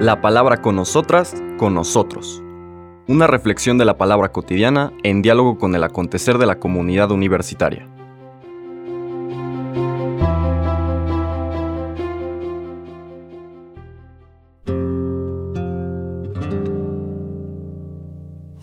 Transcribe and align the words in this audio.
La 0.00 0.20
palabra 0.20 0.60
con 0.60 0.76
nosotras, 0.76 1.34
con 1.56 1.74
nosotros. 1.74 2.42
Una 3.06 3.26
reflexión 3.26 3.78
de 3.78 3.84
la 3.84 3.98
palabra 3.98 4.32
cotidiana 4.32 4.92
en 5.02 5.22
diálogo 5.22 5.58
con 5.58 5.74
el 5.74 5.84
acontecer 5.84 6.38
de 6.38 6.46
la 6.46 6.58
comunidad 6.58 7.10
universitaria. 7.10 7.88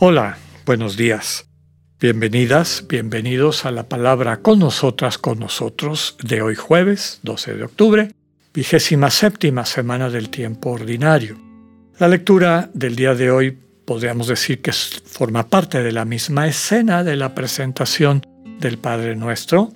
Hola, 0.03 0.37
buenos 0.65 0.97
días. 0.97 1.47
Bienvenidas, 1.99 2.85
bienvenidos 2.89 3.67
a 3.67 3.71
la 3.71 3.87
palabra 3.87 4.41
con 4.41 4.57
nosotras, 4.57 5.19
con 5.19 5.37
nosotros 5.37 6.17
de 6.23 6.41
hoy 6.41 6.55
jueves 6.55 7.19
12 7.21 7.53
de 7.53 7.63
octubre, 7.63 8.11
vigésima 8.53 9.09
séptima 9.09 9.65
semana 9.65 10.09
del 10.09 10.29
tiempo 10.29 10.71
ordinario. 10.71 11.37
La 11.99 12.07
lectura 12.07 12.69
del 12.73 12.95
día 12.95 13.15
de 13.15 13.31
hoy 13.31 13.57
podríamos 13.85 14.27
decir 14.27 14.61
que 14.61 14.71
forma 14.73 15.47
parte 15.47 15.81
de 15.81 15.91
la 15.91 16.05
misma 16.05 16.47
escena 16.47 17.03
de 17.03 17.15
la 17.15 17.33
presentación 17.33 18.21
del 18.59 18.77
Padre 18.77 19.15
Nuestro. 19.15 19.71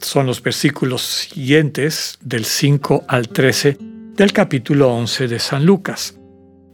Son 0.00 0.26
los 0.26 0.42
versículos 0.42 1.02
siguientes 1.02 2.18
del 2.22 2.44
5 2.44 3.04
al 3.06 3.28
13 3.28 3.78
del 4.16 4.32
capítulo 4.32 4.92
11 4.92 5.28
de 5.28 5.38
San 5.38 5.64
Lucas. 5.64 6.14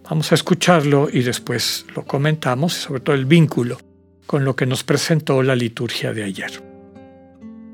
Vamos 0.09 0.30
a 0.33 0.37
escucharlo 0.37 1.09
y 1.12 1.23
después 1.23 1.84
lo 1.95 2.05
comentamos 2.05 2.73
sobre 2.73 3.00
todo 3.00 3.16
el 3.16 3.27
vínculo 3.27 3.78
con 4.27 4.45
lo 4.45 4.56
que 4.56 4.66
nos 4.66 4.84
presentó 4.84 5.42
la 5.42 5.56
liturgia 5.56 6.12
de 6.12 6.25
ayer. 6.25 6.62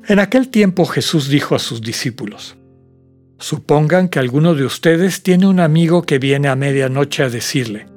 En 0.08 0.18
aquel 0.18 0.48
tiempo 0.48 0.84
Jesús 0.84 1.28
dijo 1.28 1.54
a 1.54 1.58
sus 1.58 1.80
discípulos, 1.80 2.56
Supongan 3.42 4.08
que 4.08 4.20
alguno 4.20 4.54
de 4.54 4.64
ustedes 4.64 5.24
tiene 5.24 5.48
un 5.48 5.58
amigo 5.58 6.02
que 6.02 6.20
viene 6.20 6.46
a 6.46 6.54
medianoche 6.54 7.24
a 7.24 7.28
decirle, 7.28 7.88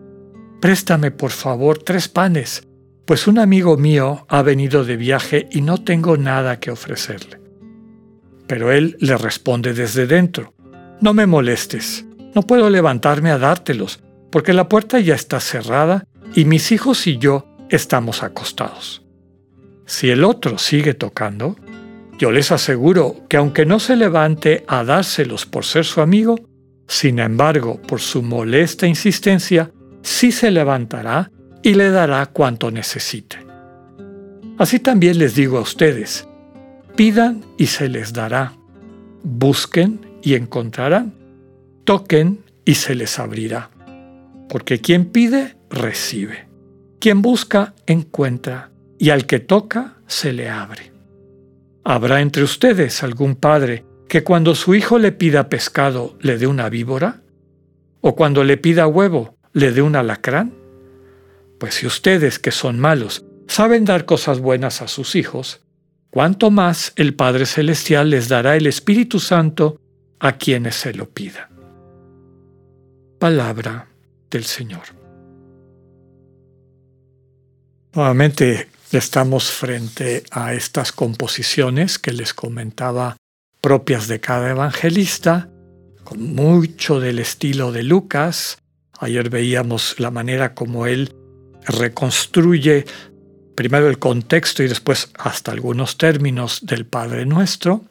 Préstame 0.60 1.12
por 1.12 1.30
favor 1.30 1.78
tres 1.78 2.08
panes, 2.08 2.68
pues 3.06 3.28
un 3.28 3.38
amigo 3.38 3.78
mío 3.78 4.26
ha 4.28 4.42
venido 4.42 4.84
de 4.84 4.98
viaje 4.98 5.48
y 5.52 5.62
no 5.62 5.84
tengo 5.84 6.18
nada 6.18 6.60
que 6.60 6.72
ofrecerle. 6.72 7.40
Pero 8.48 8.72
él 8.72 8.98
le 9.00 9.18
responde 9.18 9.76
desde 9.76 10.08
dentro, 10.08 10.56
No 11.00 11.14
me 11.14 11.28
molestes, 11.28 12.08
no 12.34 12.42
puedo 12.42 12.72
levantarme 12.72 13.30
a 13.30 13.38
dártelos, 13.38 14.00
porque 14.32 14.52
la 14.52 14.68
puerta 14.68 15.00
ya 15.00 15.14
está 15.14 15.40
cerrada 15.40 16.06
y 16.34 16.46
mis 16.46 16.72
hijos 16.72 17.06
y 17.06 17.20
yo 17.20 17.46
estamos 17.70 18.24
acostados. 18.24 19.06
Si 19.86 20.10
el 20.10 20.24
otro 20.24 20.58
sigue 20.58 20.96
tocando, 20.96 21.56
yo 22.18 22.32
les 22.32 22.52
aseguro 22.52 23.16
que 23.30 23.38
aunque 23.38 23.66
no 23.66 23.80
se 23.80 23.96
levante 23.96 24.64
a 24.68 24.84
dárselos 24.84 25.46
por 25.46 25.66
ser 25.66 25.86
su 25.86 26.02
amigo, 26.02 26.36
sin 26.88 27.20
embargo, 27.20 27.82
por 27.82 28.00
su 28.00 28.22
molesta 28.22 28.88
insistencia, 28.88 29.72
sí 30.02 30.32
se 30.32 30.52
levantará 30.52 31.32
y 31.64 31.74
le 31.74 31.90
dará 31.90 32.26
cuanto 32.28 32.72
necesite. 32.72 33.38
Así 34.58 34.80
también 34.80 35.18
les 35.18 35.36
digo 35.36 35.58
a 35.58 35.62
ustedes, 35.62 36.28
pidan 36.96 37.44
y 37.58 37.68
se 37.68 37.90
les 37.90 38.14
dará, 38.14 38.54
busquen 39.24 40.00
y 40.22 40.36
encontrarán, 40.36 41.14
toquen 41.84 42.44
y 42.64 42.76
se 42.76 42.96
les 42.96 43.20
abrirá 43.20 43.70
porque 44.48 44.80
quien 44.80 45.06
pide, 45.06 45.56
recibe. 45.70 46.48
Quien 47.00 47.22
busca, 47.22 47.74
encuentra, 47.88 48.72
y 48.98 49.10
al 49.10 49.26
que 49.26 49.40
toca, 49.40 49.96
se 50.08 50.34
le 50.34 50.50
abre. 50.50 50.92
¿Habrá 51.88 52.22
entre 52.22 52.42
ustedes 52.42 53.04
algún 53.04 53.36
padre 53.36 53.86
que 54.10 54.24
cuando 54.24 54.56
su 54.56 54.74
hijo 54.74 54.98
le 54.98 55.12
pida 55.12 55.50
pescado 55.50 56.18
le 56.20 56.40
dé 56.40 56.48
una 56.48 56.68
víbora? 56.68 57.22
¿O 58.02 58.16
cuando 58.16 58.44
le 58.44 58.58
pida 58.58 58.88
huevo 58.88 59.38
le 59.54 59.72
dé 59.72 59.84
un 59.84 59.96
alacrán? 59.96 60.52
Pues 61.60 61.76
si 61.76 61.86
ustedes, 61.86 62.40
que 62.40 62.50
son 62.50 62.80
malos, 62.80 63.24
saben 63.48 63.86
dar 63.86 64.06
cosas 64.06 64.40
buenas 64.40 64.82
a 64.82 64.88
sus 64.88 65.16
hijos, 65.16 65.62
cuánto 66.10 66.50
más 66.50 66.92
el 66.96 67.14
Padre 67.14 67.46
Celestial 67.46 68.10
les 68.10 68.30
dará 68.30 68.56
el 68.56 68.66
Espíritu 68.66 69.20
Santo 69.20 69.80
a 70.20 70.40
quienes 70.40 70.74
se 70.74 70.92
lo 70.92 71.08
pidan. 71.08 71.50
Palabra 73.20 73.90
del 74.32 74.46
Señor. 74.46 74.86
Nuevamente 77.94 78.70
estamos 78.98 79.52
frente 79.52 80.24
a 80.32 80.54
estas 80.54 80.92
composiciones 80.92 82.00
que 82.00 82.14
les 82.14 82.34
comentaba 82.34 83.18
propias 83.62 84.08
de 84.08 84.20
cada 84.20 84.52
evangelista, 84.52 85.50
con 86.04 86.34
mucho 86.34 87.00
del 87.00 87.20
estilo 87.20 87.72
de 87.72 87.84
Lucas. 87.84 88.58
Ayer 89.00 89.30
veíamos 89.30 90.00
la 90.00 90.12
manera 90.12 90.54
como 90.54 90.86
él 90.86 91.14
reconstruye 91.68 92.86
primero 93.56 93.90
el 93.90 94.00
contexto 94.00 94.62
y 94.64 94.68
después 94.68 95.10
hasta 95.18 95.52
algunos 95.52 95.98
términos 95.98 96.60
del 96.64 96.86
Padre 96.86 97.26
Nuestro 97.26 97.86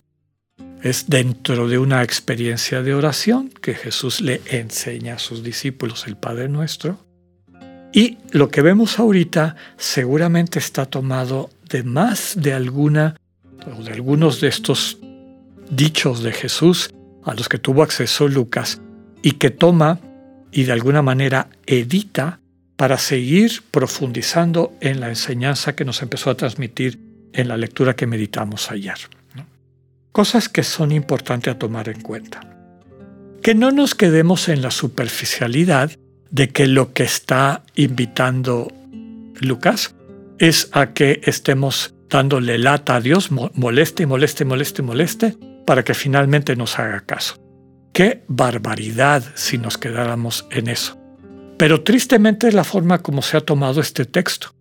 es 0.82 1.08
dentro 1.08 1.66
de 1.66 1.78
una 1.78 2.02
experiencia 2.02 2.82
de 2.82 2.94
oración 2.94 3.48
que 3.48 3.74
Jesús 3.74 4.20
le 4.20 4.42
enseña 4.46 5.14
a 5.14 5.18
sus 5.18 5.42
discípulos 5.42 6.06
el 6.06 6.16
Padre 6.16 6.48
Nuestro. 6.48 6.98
Y 7.94 8.18
lo 8.32 8.48
que 8.48 8.60
vemos 8.60 8.98
ahorita 8.98 9.54
seguramente 9.76 10.58
está 10.58 10.84
tomado 10.84 11.50
de 11.70 11.84
más 11.84 12.34
de 12.36 12.52
alguna 12.52 13.14
o 13.72 13.84
de 13.84 13.92
algunos 13.92 14.40
de 14.40 14.48
estos 14.48 14.98
dichos 15.70 16.24
de 16.24 16.32
Jesús 16.32 16.90
a 17.22 17.34
los 17.34 17.48
que 17.48 17.58
tuvo 17.58 17.84
acceso 17.84 18.26
Lucas 18.26 18.80
y 19.22 19.32
que 19.32 19.50
toma 19.50 20.00
y 20.50 20.64
de 20.64 20.72
alguna 20.72 21.02
manera 21.02 21.48
edita 21.66 22.40
para 22.74 22.98
seguir 22.98 23.62
profundizando 23.70 24.74
en 24.80 24.98
la 24.98 25.08
enseñanza 25.08 25.76
que 25.76 25.84
nos 25.84 26.02
empezó 26.02 26.30
a 26.30 26.36
transmitir 26.36 26.98
en 27.32 27.46
la 27.46 27.56
lectura 27.56 27.94
que 27.94 28.08
meditamos 28.08 28.72
ayer. 28.72 28.96
Cosas 30.10 30.48
que 30.48 30.64
son 30.64 30.90
importantes 30.90 31.54
a 31.54 31.58
tomar 31.60 31.88
en 31.88 32.00
cuenta. 32.00 32.40
Que 33.40 33.54
no 33.54 33.70
nos 33.70 33.94
quedemos 33.94 34.48
en 34.48 34.62
la 34.62 34.72
superficialidad 34.72 35.92
de 36.34 36.48
que 36.48 36.66
lo 36.66 36.92
que 36.92 37.04
está 37.04 37.62
invitando 37.76 38.66
Lucas 39.40 39.94
es 40.40 40.68
a 40.72 40.92
que 40.92 41.20
estemos 41.22 41.94
dándole 42.10 42.58
lata 42.58 42.96
a 42.96 43.00
Dios, 43.00 43.30
moleste, 43.30 44.04
moleste, 44.04 44.44
moleste, 44.44 44.82
moleste, 44.82 45.36
para 45.64 45.84
que 45.84 45.94
finalmente 45.94 46.56
nos 46.56 46.76
haga 46.80 47.02
caso. 47.02 47.36
Qué 47.92 48.24
barbaridad 48.26 49.22
si 49.36 49.58
nos 49.58 49.78
quedáramos 49.78 50.44
en 50.50 50.66
eso. 50.66 50.98
Pero 51.56 51.82
tristemente 51.82 52.48
es 52.48 52.54
la 52.54 52.64
forma 52.64 52.98
como 52.98 53.22
se 53.22 53.36
ha 53.36 53.40
tomado 53.40 53.80
este 53.80 54.04
texto. 54.04 54.56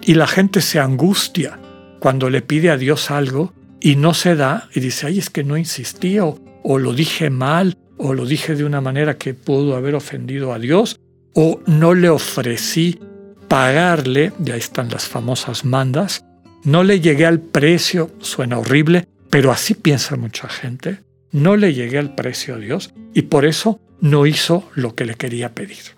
Y 0.00 0.14
la 0.14 0.26
gente 0.26 0.62
se 0.62 0.80
angustia 0.80 1.60
cuando 2.00 2.30
le 2.30 2.40
pide 2.40 2.70
a 2.70 2.78
Dios 2.78 3.10
algo 3.10 3.52
y 3.82 3.96
no 3.96 4.14
se 4.14 4.34
da 4.34 4.70
y 4.74 4.80
dice, 4.80 5.08
ay, 5.08 5.18
es 5.18 5.28
que 5.28 5.44
no 5.44 5.58
insistí 5.58 6.18
o, 6.20 6.38
lo 6.64 6.94
dije 6.94 7.28
mal 7.28 7.76
o 7.98 8.14
lo 8.14 8.24
dije 8.24 8.54
de 8.54 8.64
una 8.64 8.80
manera 8.80 9.18
que 9.18 9.34
pudo 9.34 9.76
haber 9.76 9.94
ofendido 9.94 10.54
a 10.54 10.58
Dios 10.58 10.98
o 11.40 11.60
no 11.66 11.94
le 11.94 12.08
ofrecí 12.08 12.98
pagarle, 13.46 14.32
y 14.44 14.50
ahí 14.50 14.58
están 14.58 14.88
las 14.88 15.06
famosas 15.06 15.64
mandas, 15.64 16.24
no 16.64 16.82
le 16.82 16.98
llegué 16.98 17.26
al 17.26 17.38
precio, 17.38 18.10
suena 18.18 18.58
horrible, 18.58 19.06
pero 19.30 19.52
así 19.52 19.74
piensa 19.74 20.16
mucha 20.16 20.48
gente, 20.48 20.98
no 21.30 21.54
le 21.54 21.74
llegué 21.74 21.98
al 21.98 22.16
precio 22.16 22.56
a 22.56 22.58
Dios 22.58 22.92
y 23.14 23.22
por 23.22 23.44
eso 23.44 23.78
no 24.00 24.26
hizo 24.26 24.68
lo 24.74 24.96
que 24.96 25.04
le 25.04 25.14
quería 25.14 25.54
pedir. 25.54 25.94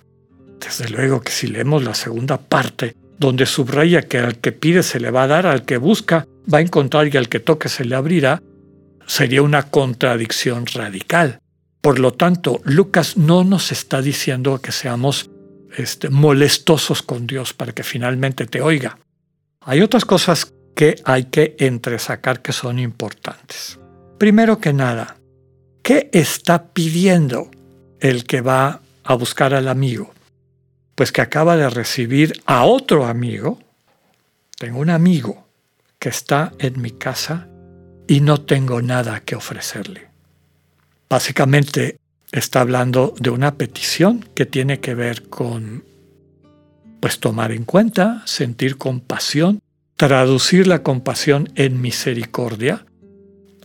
Desde 0.60 0.90
luego 0.90 1.22
que 1.22 1.32
si 1.32 1.46
leemos 1.46 1.84
la 1.84 1.94
segunda 1.94 2.36
parte, 2.36 2.94
donde 3.18 3.46
subraya 3.46 4.02
que 4.02 4.18
al 4.18 4.36
que 4.36 4.52
pide 4.52 4.82
se 4.82 5.00
le 5.00 5.10
va 5.10 5.22
a 5.22 5.28
dar, 5.28 5.46
al 5.46 5.64
que 5.64 5.78
busca 5.78 6.26
va 6.52 6.58
a 6.58 6.62
encontrar 6.62 7.08
y 7.08 7.16
al 7.16 7.30
que 7.30 7.40
toque 7.40 7.70
se 7.70 7.86
le 7.86 7.94
abrirá, 7.94 8.42
sería 9.06 9.40
una 9.40 9.62
contradicción 9.62 10.66
radical. 10.66 11.40
Por 11.80 11.98
lo 11.98 12.12
tanto, 12.12 12.60
Lucas 12.64 13.16
no 13.16 13.42
nos 13.42 13.72
está 13.72 14.02
diciendo 14.02 14.60
que 14.60 14.70
seamos 14.70 15.29
este, 15.76 16.10
molestosos 16.10 17.02
con 17.02 17.26
Dios 17.26 17.52
para 17.52 17.72
que 17.72 17.82
finalmente 17.82 18.46
te 18.46 18.60
oiga. 18.60 18.98
Hay 19.60 19.82
otras 19.82 20.04
cosas 20.04 20.52
que 20.74 20.96
hay 21.04 21.24
que 21.24 21.56
entresacar 21.58 22.40
que 22.40 22.52
son 22.52 22.78
importantes. 22.78 23.78
Primero 24.18 24.58
que 24.58 24.72
nada, 24.72 25.16
¿qué 25.82 26.10
está 26.12 26.68
pidiendo 26.68 27.50
el 28.00 28.24
que 28.24 28.40
va 28.40 28.80
a 29.04 29.14
buscar 29.14 29.54
al 29.54 29.68
amigo? 29.68 30.12
Pues 30.94 31.12
que 31.12 31.20
acaba 31.20 31.56
de 31.56 31.70
recibir 31.70 32.42
a 32.46 32.64
otro 32.64 33.06
amigo. 33.06 33.58
Tengo 34.58 34.80
un 34.80 34.90
amigo 34.90 35.46
que 35.98 36.08
está 36.08 36.52
en 36.58 36.80
mi 36.80 36.90
casa 36.90 37.48
y 38.08 38.20
no 38.20 38.40
tengo 38.40 38.82
nada 38.82 39.20
que 39.20 39.36
ofrecerle. 39.36 40.08
Básicamente 41.08 41.99
está 42.32 42.60
hablando 42.60 43.14
de 43.18 43.30
una 43.30 43.54
petición 43.54 44.24
que 44.34 44.46
tiene 44.46 44.80
que 44.80 44.94
ver 44.94 45.28
con 45.28 45.84
pues 47.00 47.18
tomar 47.18 47.50
en 47.52 47.64
cuenta, 47.64 48.22
sentir 48.26 48.76
compasión, 48.76 49.60
traducir 49.96 50.66
la 50.66 50.82
compasión 50.82 51.50
en 51.54 51.80
misericordia, 51.80 52.84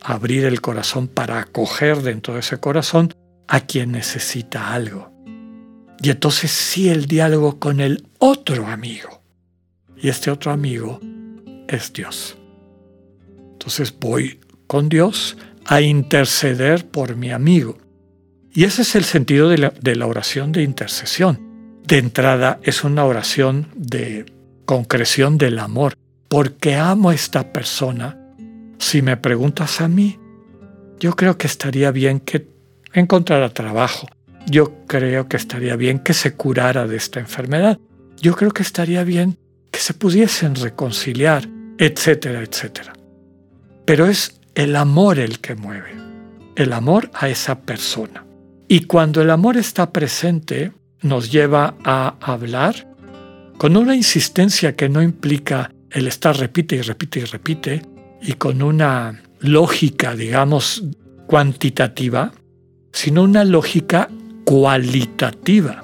abrir 0.02 0.46
el 0.46 0.62
corazón 0.62 1.08
para 1.08 1.40
acoger 1.40 2.02
dentro 2.02 2.34
de 2.34 2.40
ese 2.40 2.60
corazón 2.60 3.14
a 3.48 3.62
quien 3.62 3.92
necesita 3.92 4.74
algo. 4.74 5.12
Y 6.02 6.10
entonces 6.10 6.52
sí 6.52 6.90
el 6.90 7.06
diálogo 7.06 7.60
con 7.60 7.80
el 7.80 8.08
otro 8.20 8.68
amigo. 8.68 9.22
Y 9.98 10.10
este 10.10 10.32
otro 10.32 10.52
amigo 10.52 11.00
es 11.68 11.92
Dios. 11.94 12.38
Entonces 13.54 13.94
voy 14.00 14.40
con 14.68 14.90
Dios 14.90 15.38
a 15.66 15.82
interceder 15.82 16.86
por 16.86 17.16
mi 17.16 17.32
amigo. 17.32 17.78
Y 18.56 18.64
ese 18.64 18.84
es 18.84 18.96
el 18.96 19.04
sentido 19.04 19.50
de 19.50 19.58
la, 19.58 20.08
oración 20.08 20.54
de 20.54 20.64
intercesión. 20.64 21.42
De 21.86 21.98
entrada 21.98 22.58
es 22.64 22.86
una 22.86 23.04
oración 23.04 23.68
de 23.76 24.26
concreción 24.64 25.38
del 25.38 25.60
amor, 25.60 25.96
porque 26.30 26.76
amo 26.76 27.10
a 27.10 27.14
esta 27.14 27.52
persona. 27.52 28.18
Si 28.80 29.02
me 29.02 29.18
preguntas 29.18 29.82
a 29.82 29.90
mí, 29.90 30.18
yo 31.02 31.18
creo 31.18 31.38
que 31.38 31.48
estaría 31.48 31.92
bien 31.92 32.22
que 32.22 32.48
encontrara 32.94 33.50
trabajo. 33.50 34.08
Yo 34.48 34.86
creo 34.88 35.28
que 35.28 35.36
estaría 35.36 35.76
bien 35.76 36.00
que 36.00 36.14
se 36.14 36.34
curara 36.34 36.88
de 36.88 36.96
esta 36.96 37.20
enfermedad. 37.20 37.78
Yo 38.22 38.38
creo 38.38 38.52
que 38.52 38.64
estaría 38.64 39.04
bien 39.04 39.38
que 39.70 39.82
se 39.82 39.94
pudiesen 39.94 40.56
reconciliar, 40.56 41.50
etcétera, 41.78 42.42
etcétera. 42.42 42.94
Pero 43.84 44.06
es 44.06 44.40
el 44.56 44.78
amor 44.78 45.20
el 45.20 45.42
que 45.42 45.56
mueve, 45.56 45.94
el 46.56 46.72
amor 46.72 47.12
a 47.14 47.28
esa 47.28 47.60
persona. 47.60 48.25
Y 48.68 48.82
cuando 48.82 49.22
el 49.22 49.30
amor 49.30 49.58
está 49.58 49.92
presente, 49.92 50.72
nos 51.02 51.32
lleva 51.32 51.76
a 51.84 52.16
hablar 52.20 52.88
con 53.58 53.78
una 53.78 53.96
insistencia 53.96 54.76
que 54.76 54.90
no 54.90 55.02
implica 55.02 55.72
el 55.92 56.08
estar 56.08 56.38
repite 56.38 56.76
y 56.76 56.82
repite 56.82 57.20
y 57.20 57.26
repite, 57.26 57.82
y 58.22 58.34
con 58.34 58.62
una 58.62 59.22
lógica, 59.40 60.16
digamos, 60.16 60.84
cuantitativa, 61.28 62.34
sino 62.92 63.24
una 63.24 63.46
lógica 63.46 64.10
cualitativa. 64.44 65.84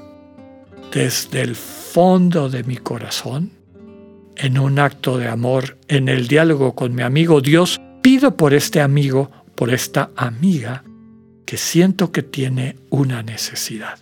Desde 0.91 1.41
el 1.41 1.55
fondo 1.55 2.49
de 2.49 2.63
mi 2.63 2.77
corazón, 2.77 3.51
en 4.35 4.57
un 4.57 4.79
acto 4.79 5.17
de 5.17 5.29
amor, 5.29 5.77
en 5.87 6.09
el 6.09 6.27
diálogo 6.27 6.75
con 6.75 6.93
mi 6.93 7.03
amigo 7.03 7.39
Dios, 7.39 7.79
pido 8.01 8.35
por 8.35 8.53
este 8.53 8.81
amigo, 8.81 9.31
por 9.55 9.71
esta 9.71 10.09
amiga, 10.15 10.83
que 11.51 11.57
siento 11.57 12.13
que 12.13 12.23
tiene 12.23 12.77
una 12.91 13.23
necesidad. 13.23 13.99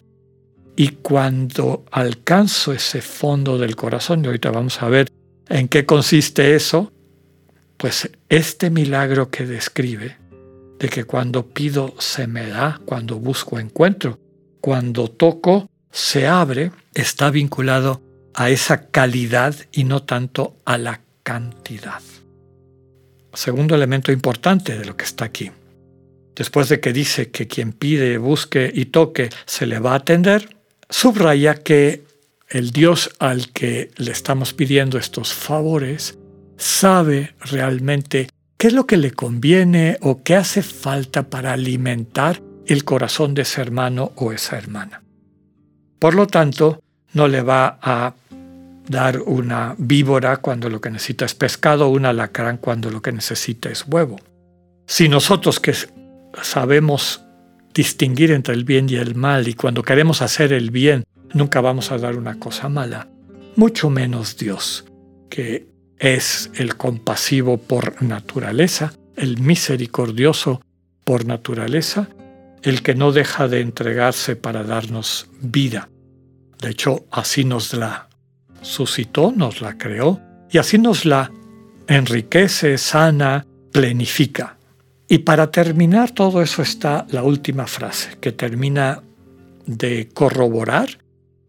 Y 0.75 0.89
cuando 0.89 1.83
alcanzo 1.89 2.73
ese 2.73 3.01
fondo 3.01 3.57
del 3.57 3.75
corazón, 3.75 4.23
y 4.23 4.27
ahorita 4.27 4.51
vamos 4.51 4.79
a 4.83 4.87
ver 4.87 5.07
en 5.47 5.67
qué 5.67 5.83
consiste 5.83 6.53
eso, 6.53 6.93
pues 7.75 8.11
este 8.29 8.69
milagro 8.69 9.31
que 9.31 9.47
describe, 9.47 10.15
de 10.77 10.89
que 10.89 11.05
cuando 11.05 11.47
pido 11.47 11.95
se 11.97 12.27
me 12.27 12.45
da, 12.45 12.79
cuando 12.85 13.15
busco 13.17 13.57
encuentro, 13.57 14.19
cuando 14.61 15.07
toco 15.07 15.71
se 15.89 16.27
abre, 16.27 16.71
está 16.93 17.31
vinculado 17.31 18.03
a 18.35 18.51
esa 18.51 18.91
calidad 18.91 19.55
y 19.71 19.85
no 19.85 20.03
tanto 20.03 20.55
a 20.65 20.77
la 20.77 21.01
cantidad. 21.23 22.03
Segundo 23.33 23.73
elemento 23.73 24.11
importante 24.11 24.77
de 24.77 24.85
lo 24.85 24.95
que 24.95 25.05
está 25.05 25.25
aquí. 25.25 25.49
Después 26.39 26.69
de 26.69 26.79
que 26.79 26.93
dice 26.93 27.31
que 27.31 27.47
quien 27.47 27.73
pide, 27.73 28.17
busque 28.17 28.71
y 28.73 28.85
toque 28.85 29.29
se 29.45 29.65
le 29.65 29.77
va 29.79 29.91
a 29.91 29.95
atender, 29.95 30.55
subraya 30.89 31.55
que 31.55 32.05
el 32.47 32.71
Dios 32.71 33.11
al 33.19 33.51
que 33.51 33.91
le 33.97 34.11
estamos 34.11 34.53
pidiendo 34.53 34.97
estos 34.97 35.33
favores 35.33 36.17
sabe 36.55 37.35
realmente 37.41 38.29
qué 38.55 38.67
es 38.67 38.73
lo 38.73 38.87
que 38.87 38.95
le 38.95 39.11
conviene 39.11 39.97
o 39.99 40.23
qué 40.23 40.37
hace 40.37 40.63
falta 40.63 41.23
para 41.23 41.51
alimentar 41.51 42.41
el 42.67 42.85
corazón 42.85 43.33
de 43.33 43.41
ese 43.41 43.59
hermano 43.59 44.13
o 44.15 44.31
esa 44.31 44.57
hermana. 44.57 45.03
Por 45.99 46.15
lo 46.15 46.25
tanto, 46.25 46.81
no 47.11 47.27
le 47.27 47.41
va 47.41 47.79
a 47.81 48.13
dar 48.87 49.19
una 49.19 49.75
víbora 49.77 50.37
cuando 50.37 50.69
lo 50.69 50.79
que 50.79 50.89
necesita 50.89 51.25
es 51.25 51.35
pescado, 51.35 51.87
o 51.87 51.89
un 51.89 52.05
alacrán 52.05 52.59
cuando 52.59 52.89
lo 52.89 53.01
que 53.01 53.11
necesita 53.11 53.69
es 53.69 53.83
huevo. 53.89 54.21
Si 54.87 55.09
nosotros 55.09 55.59
que 55.59 55.71
sabemos 56.41 57.23
distinguir 57.73 58.31
entre 58.31 58.53
el 58.53 58.65
bien 58.65 58.89
y 58.89 58.95
el 58.95 59.15
mal 59.15 59.47
y 59.47 59.53
cuando 59.53 59.83
queremos 59.83 60.21
hacer 60.21 60.53
el 60.53 60.71
bien 60.71 61.05
nunca 61.33 61.61
vamos 61.61 61.91
a 61.91 61.97
dar 61.97 62.17
una 62.17 62.39
cosa 62.39 62.69
mala, 62.69 63.07
mucho 63.55 63.89
menos 63.89 64.37
Dios, 64.37 64.85
que 65.29 65.67
es 65.97 66.49
el 66.55 66.75
compasivo 66.75 67.57
por 67.57 68.01
naturaleza, 68.01 68.93
el 69.15 69.39
misericordioso 69.39 70.61
por 71.03 71.25
naturaleza, 71.25 72.09
el 72.63 72.81
que 72.81 72.95
no 72.95 73.11
deja 73.11 73.47
de 73.47 73.61
entregarse 73.61 74.35
para 74.35 74.63
darnos 74.63 75.29
vida. 75.41 75.89
De 76.61 76.69
hecho, 76.69 77.05
así 77.11 77.45
nos 77.45 77.73
la 77.73 78.09
suscitó, 78.61 79.31
nos 79.35 79.61
la 79.61 79.77
creó 79.77 80.19
y 80.51 80.57
así 80.57 80.77
nos 80.77 81.05
la 81.05 81.31
enriquece, 81.87 82.77
sana, 82.77 83.45
plenifica. 83.71 84.58
Y 85.11 85.19
para 85.19 85.49
terminar 85.49 86.11
todo 86.11 86.39
eso 86.43 86.61
está 86.61 87.07
la 87.09 87.23
última 87.23 87.65
frase, 87.65 88.11
que 88.21 88.31
termina 88.31 89.01
de 89.65 90.07
corroborar 90.13 90.99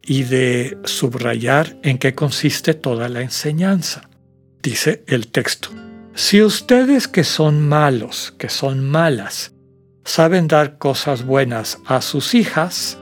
y 0.03 0.23
de 0.23 0.79
subrayar 0.85 1.77
en 1.83 1.99
qué 1.99 2.15
consiste 2.15 2.73
toda 2.73 3.11
la 3.11 3.21
enseñanza. 3.21 4.09
Dice 4.63 5.05
el 5.07 5.29
texto, 5.29 5.69
si 6.15 6.43
ustedes 6.43 7.07
que 7.07 7.23
son 7.23 7.61
malos, 7.69 8.35
que 8.39 8.49
son 8.49 8.89
malas, 8.89 9.53
saben 10.05 10.49
dar 10.49 10.79
cosas 10.79 11.25
buenas 11.25 11.79
a 11.85 12.01
sus 12.01 12.35
hijas, 12.35 12.99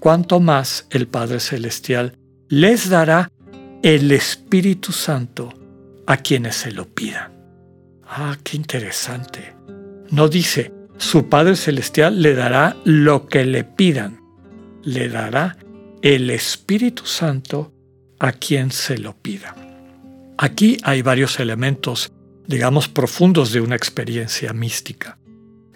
cuanto 0.00 0.40
más 0.40 0.86
el 0.90 1.08
Padre 1.08 1.40
Celestial 1.40 2.16
les 2.48 2.88
dará 2.88 3.30
el 3.82 4.10
Espíritu 4.12 4.92
Santo 4.92 5.52
a 6.06 6.16
quienes 6.16 6.56
se 6.56 6.72
lo 6.72 6.88
pidan. 6.88 7.32
Ah, 8.06 8.36
qué 8.42 8.56
interesante. 8.56 9.54
No 10.14 10.28
dice, 10.28 10.70
su 10.96 11.28
Padre 11.28 11.56
Celestial 11.56 12.22
le 12.22 12.36
dará 12.36 12.76
lo 12.84 13.26
que 13.26 13.44
le 13.44 13.64
pidan, 13.64 14.20
le 14.84 15.08
dará 15.08 15.56
el 16.02 16.30
Espíritu 16.30 17.04
Santo 17.04 17.72
a 18.20 18.30
quien 18.30 18.70
se 18.70 18.96
lo 18.96 19.16
pida. 19.16 19.56
Aquí 20.38 20.76
hay 20.84 21.02
varios 21.02 21.40
elementos, 21.40 22.12
digamos, 22.46 22.86
profundos 22.86 23.50
de 23.50 23.60
una 23.60 23.74
experiencia 23.74 24.52
mística. 24.52 25.18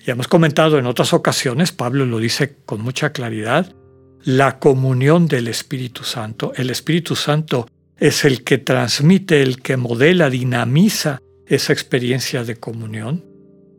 Ya 0.07 0.13
hemos 0.13 0.29
comentado 0.29 0.79
en 0.79 0.87
otras 0.87 1.13
ocasiones, 1.13 1.73
Pablo 1.73 2.07
lo 2.07 2.21
dice 2.21 2.59
con 2.65 2.81
mucha 2.81 3.11
claridad, 3.11 3.75
la 4.23 4.61
comunión 4.61 5.27
del 5.27 5.49
Espíritu 5.49 6.05
Santo. 6.05 6.53
El 6.55 6.71
Espíritu 6.71 7.17
Santo 7.17 7.67
es 7.97 8.25
el 8.25 8.45
que 8.45 8.59
transmite, 8.59 9.43
el 9.43 9.61
que 9.61 9.77
modela, 9.77 10.31
dinamiza 10.31 11.19
esa 11.45 11.73
experiencia 11.73 12.45
de 12.45 12.55
comunión. 12.55 13.28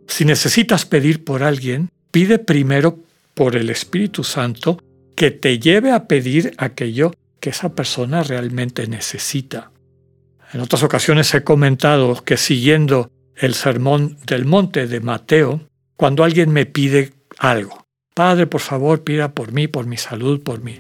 Si 0.09 0.25
necesitas 0.25 0.85
pedir 0.85 1.23
por 1.23 1.43
alguien, 1.43 1.89
pide 2.11 2.39
primero 2.39 2.99
por 3.35 3.55
el 3.55 3.69
Espíritu 3.69 4.23
Santo 4.23 4.81
que 5.15 5.31
te 5.31 5.59
lleve 5.59 5.91
a 5.91 6.07
pedir 6.07 6.53
aquello 6.57 7.13
que 7.39 7.51
esa 7.51 7.73
persona 7.75 8.23
realmente 8.23 8.87
necesita. 8.87 9.71
En 10.51 10.61
otras 10.61 10.83
ocasiones 10.83 11.33
he 11.35 11.43
comentado 11.43 12.21
que 12.23 12.37
siguiendo 12.37 13.11
el 13.35 13.53
sermón 13.53 14.17
del 14.25 14.45
monte 14.45 14.87
de 14.87 14.99
Mateo, 14.99 15.61
cuando 15.95 16.23
alguien 16.23 16.51
me 16.51 16.65
pide 16.65 17.13
algo, 17.37 17.85
Padre, 18.15 18.47
por 18.47 18.61
favor, 18.61 19.03
pida 19.03 19.33
por 19.33 19.53
mí, 19.53 19.67
por 19.67 19.85
mi 19.85 19.95
salud, 19.95 20.41
por 20.41 20.61
mí. 20.61 20.79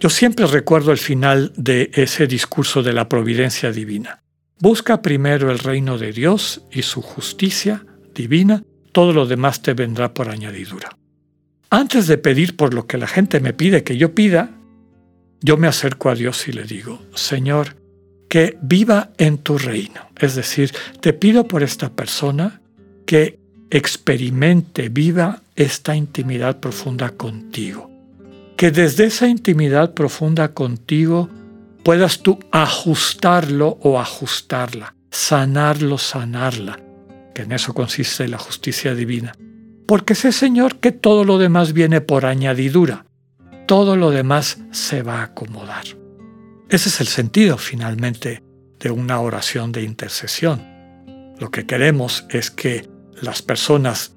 Yo 0.00 0.10
siempre 0.10 0.46
recuerdo 0.46 0.92
el 0.92 0.98
final 0.98 1.52
de 1.56 1.90
ese 1.94 2.26
discurso 2.26 2.82
de 2.82 2.92
la 2.92 3.08
providencia 3.08 3.70
divina. 3.70 4.22
Busca 4.58 5.00
primero 5.00 5.50
el 5.50 5.60
reino 5.60 5.96
de 5.96 6.12
Dios 6.12 6.62
y 6.70 6.82
su 6.82 7.00
justicia 7.00 7.86
divina, 8.16 8.64
todo 8.90 9.12
lo 9.12 9.26
demás 9.26 9.62
te 9.62 9.74
vendrá 9.74 10.12
por 10.12 10.28
añadidura. 10.28 10.96
Antes 11.70 12.06
de 12.06 12.18
pedir 12.18 12.56
por 12.56 12.74
lo 12.74 12.86
que 12.86 12.98
la 12.98 13.06
gente 13.06 13.38
me 13.40 13.52
pide 13.52 13.84
que 13.84 13.96
yo 13.96 14.14
pida, 14.14 14.50
yo 15.40 15.56
me 15.56 15.68
acerco 15.68 16.08
a 16.08 16.14
Dios 16.14 16.48
y 16.48 16.52
le 16.52 16.64
digo, 16.64 17.02
Señor, 17.14 17.76
que 18.28 18.56
viva 18.62 19.10
en 19.18 19.38
tu 19.38 19.58
reino. 19.58 20.08
Es 20.16 20.34
decir, 20.34 20.72
te 21.00 21.12
pido 21.12 21.46
por 21.46 21.62
esta 21.62 21.90
persona 21.90 22.60
que 23.04 23.38
experimente, 23.70 24.88
viva 24.88 25.42
esta 25.54 25.94
intimidad 25.94 26.58
profunda 26.60 27.10
contigo. 27.10 27.90
Que 28.56 28.70
desde 28.70 29.04
esa 29.04 29.28
intimidad 29.28 29.92
profunda 29.92 30.54
contigo 30.54 31.28
puedas 31.84 32.20
tú 32.20 32.38
ajustarlo 32.50 33.78
o 33.82 34.00
ajustarla, 34.00 34.94
sanarlo, 35.10 35.98
sanarla, 35.98 36.78
que 37.36 37.42
en 37.42 37.52
eso 37.52 37.74
consiste 37.74 38.28
la 38.28 38.38
justicia 38.38 38.94
divina. 38.94 39.34
Porque 39.86 40.14
sé, 40.14 40.32
Señor, 40.32 40.76
que 40.76 40.90
todo 40.90 41.22
lo 41.22 41.36
demás 41.36 41.74
viene 41.74 42.00
por 42.00 42.24
añadidura, 42.24 43.04
todo 43.66 43.94
lo 43.94 44.10
demás 44.10 44.58
se 44.70 45.02
va 45.02 45.20
a 45.20 45.24
acomodar. 45.24 45.84
Ese 46.70 46.88
es 46.88 46.98
el 47.02 47.08
sentido 47.08 47.58
finalmente 47.58 48.42
de 48.80 48.90
una 48.90 49.20
oración 49.20 49.70
de 49.70 49.82
intercesión. 49.82 50.62
Lo 51.38 51.50
que 51.50 51.66
queremos 51.66 52.24
es 52.30 52.50
que 52.50 52.88
las 53.20 53.42
personas 53.42 54.14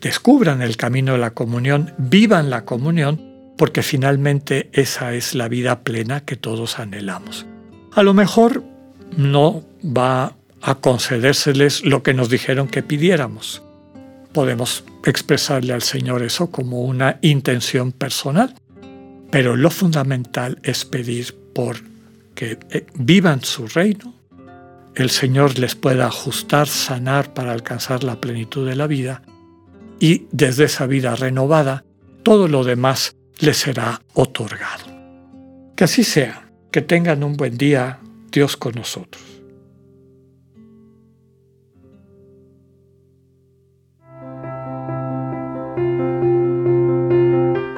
descubran 0.00 0.60
el 0.60 0.76
camino 0.76 1.12
de 1.12 1.18
la 1.18 1.30
comunión, 1.30 1.94
vivan 1.98 2.50
la 2.50 2.64
comunión, 2.64 3.54
porque 3.56 3.84
finalmente 3.84 4.70
esa 4.72 5.14
es 5.14 5.36
la 5.36 5.46
vida 5.46 5.84
plena 5.84 6.24
que 6.24 6.34
todos 6.34 6.80
anhelamos. 6.80 7.46
A 7.92 8.02
lo 8.02 8.12
mejor 8.12 8.64
no 9.16 9.62
va 9.84 10.36
a 10.62 10.74
concedérseles 10.76 11.84
lo 11.84 12.02
que 12.02 12.14
nos 12.14 12.28
dijeron 12.28 12.68
que 12.68 12.82
pidiéramos. 12.82 13.62
Podemos 14.32 14.84
expresarle 15.04 15.72
al 15.72 15.82
Señor 15.82 16.22
eso 16.22 16.50
como 16.50 16.82
una 16.82 17.18
intención 17.22 17.92
personal, 17.92 18.54
pero 19.30 19.56
lo 19.56 19.70
fundamental 19.70 20.58
es 20.62 20.84
pedir 20.84 21.34
por 21.54 21.78
que 22.34 22.58
eh, 22.70 22.86
vivan 22.94 23.42
su 23.42 23.66
reino, 23.66 24.14
el 24.94 25.10
Señor 25.10 25.58
les 25.58 25.74
pueda 25.74 26.06
ajustar, 26.06 26.68
sanar 26.68 27.32
para 27.32 27.52
alcanzar 27.52 28.02
la 28.04 28.20
plenitud 28.20 28.66
de 28.66 28.76
la 28.76 28.86
vida 28.86 29.22
y 29.98 30.26
desde 30.32 30.64
esa 30.64 30.86
vida 30.86 31.14
renovada, 31.14 31.84
todo 32.22 32.48
lo 32.48 32.64
demás 32.64 33.16
les 33.38 33.56
será 33.56 34.02
otorgado. 34.14 34.84
Que 35.76 35.84
así 35.84 36.04
sea, 36.04 36.50
que 36.70 36.82
tengan 36.82 37.22
un 37.22 37.36
buen 37.36 37.56
día, 37.56 38.00
Dios 38.30 38.56
con 38.56 38.74
nosotros. 38.74 39.39